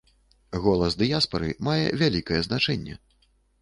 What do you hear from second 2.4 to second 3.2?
значэнне.